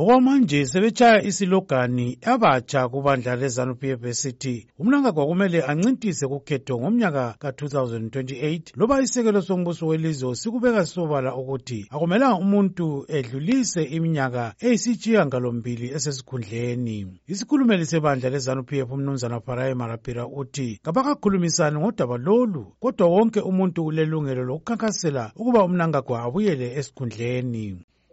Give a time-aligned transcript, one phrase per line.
[0.00, 9.40] Okwamanje sebetshaya isilogani abatsha kubandla leZANU-PF esithi umlanga kwakumele ancintise kukhetho ngomnyaka ka-2028 loba isekelo
[9.46, 12.86] sombuso welizwe sikubeka sobala ukuthi akumelanga umuntu
[13.18, 16.98] edlulise iminyaka eyisitshiyangalombili esesikhundleni.
[17.32, 25.24] Isikhulumeli sebandla leZANU-PF umnumzana Farayi Marapira uthi kabakakhulumisani ngodaba lolu kodwa wonke umuntu ulelungelo lokukhankasela
[25.40, 27.66] ukuba umnangagwa abuyele esikhundleni.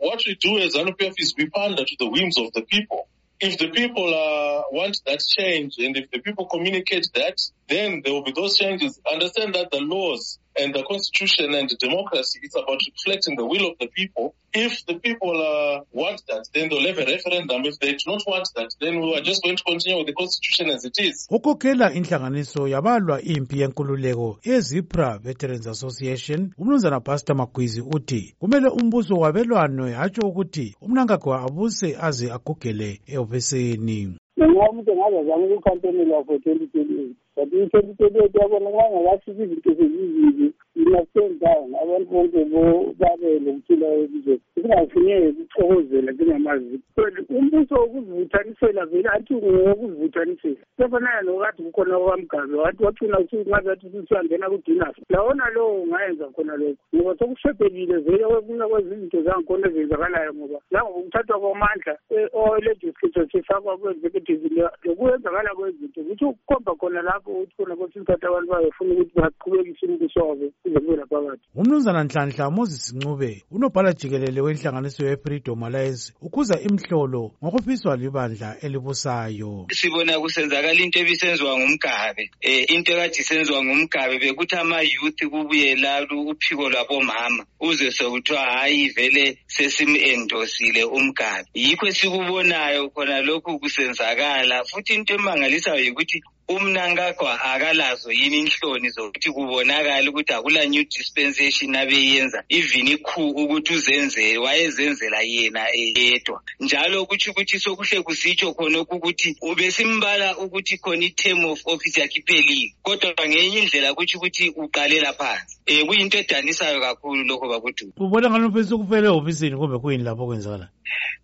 [0.00, 3.06] what we do as zanu is we pander to the whims of the people.
[3.38, 7.36] If the people uh, want that change and if the people communicate that,
[7.68, 8.98] then there will be those changes.
[9.10, 13.78] Understand that the laws And the constitution and democracy, it's about reflecting the will of
[13.78, 14.34] the people.
[14.52, 17.62] If the people uh, want that, then they'll have a referendum.
[17.64, 20.12] If they do not want that, then we are just going to continue with the
[20.12, 21.26] constitution as it is.
[21.30, 29.92] Ukhokhela inhlanganiso yabalwa impi yenkululeko ezipra Veterans Association, umnumzana Pastor Magwizi uthi kumele umbuso wabelwane
[29.92, 34.16] hatsho ukuthi umnankagwa abuse aze agugele ehofisini.
[34.40, 37.14] Ngomuntu engazazamu ukukhantelelwa for 2028.
[37.40, 40.46] but i-twenty twenty-eight yabona kubangakafiki izinto zezizini
[40.82, 49.34] ina-ten down abantu bonke bobabele ukuthilayo elizweni kungafuneki ukuchokozela njengamazipho but umbuso wokuzibuthanisela vele athi
[49.34, 53.18] ngowokuzibuthanisela sefanaya nokathi kukhona kwamgazi wathi wacina
[53.50, 60.34] ngazathi sisiyangena kudinas lawona lowo ungayenza khona lokho ngoba sokushebhelile vele kuna kwezinto zangkhona ezenzakalayo
[60.34, 67.76] ngoba langokuthathwa kwamandla e- olegislature sifakwa kwezekedivile lokuyenzakala kwezinto kuthi ukukhomba khona lapho ukuthi khona
[67.76, 73.42] kwesi isikhathi abantu bayefuna ukuthi baqhubekise umbuso wabo kuze kube laphakathi umnumzana nhlanhla moses ncube
[73.52, 82.24] unobhala jikelele wenhlanganiso ye-freedom alliance ukhuza imhlolo ngokubizwa libandla elibusayo sibona kusenzakala into ebisenziwa ngumgabe
[82.30, 88.88] um e, into ekade isenziwa ngumgabe bekuthi ama-youth kubuye lalo uphiko lwabomama uze sekuthiwa hhayi
[88.96, 89.24] vele
[89.56, 96.18] sesim-endosile umgabe yikho esikubonayo khona lokhu kusenzakala futhi into emangalisayo yikuthi
[96.50, 105.20] umnankagwa akalazo yini inhloni zokuthi kubonakale ukuthi akula-new dispensation abeyenza even ikhu ukuthi uzenze wayezenzela
[105.22, 111.96] yena yedwa njalo kutho ukuthi sokuhle kusitsho khonoku ukuthi ubesimbala ukuthi khona i-term of office
[112.02, 117.92] yakhe iphelile kodwa ngenye indlela kutho ukuthi uqalela phansi um kuyinto edanisayo kakhulu lokho bakuduka
[117.94, 120.68] kubona ngalo mfesi kufele ehofisini kumbe kuyini lapho okwenzakalayo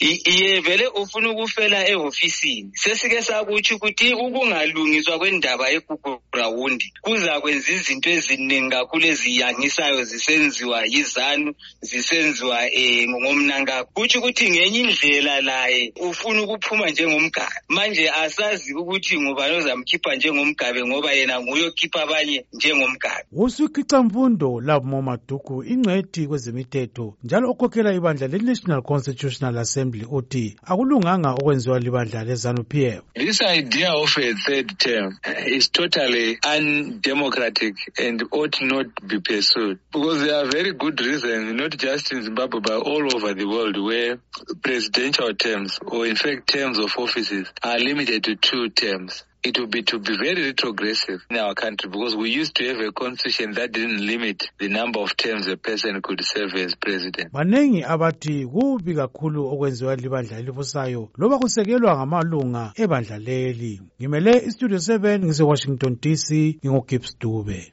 [0.00, 10.04] yevele ufuna ukufela ehofisini sesike sakutsho ukuthi ukungalungiswa kwendaba yegugurawundi kuzakwenza izinto eziningi kakhulu eziyangisayo
[10.04, 18.10] zisenziwa yizanu zisenziwa um eh, ngomnankakho kutsho ukuthi ngenye indlela laye ufuna ukuphuma njengomgabe manje
[18.10, 27.16] asazi ukuthi ngubani ozamkhipha njengomgabe ngoba yena nguyokhipha abanye njengomgabe usukhicamfundo labo momaduku ingcwedi kwezemithetho
[27.24, 33.90] njalo okhokhela ibandla le-national constitutional assembly assembly uthi akulunganga okwenziwa libandla lezanup f this idea
[34.02, 35.10] of a third term
[35.46, 37.74] is totally undemocratic
[38.06, 42.60] and ought not be pursued because there are very good reasons not just in zimbabwe
[42.60, 44.18] but all over the world where
[44.62, 49.70] presidential terms or in fact terms of offices are limited to two terms it would
[49.70, 53.52] be to be very retrogressive in our country because we used to have a constitution
[53.52, 57.32] that didn't limit the number of terms a person could serve as president.
[57.32, 63.80] Baningi abathi kubi kakhulu okwenziwa libandla elibusayo loba kusekelwa ngamalunga ebandla leli.
[64.00, 67.68] Ngimele iStudio 7 ngise Washington DC ngingu Gibbs Dube.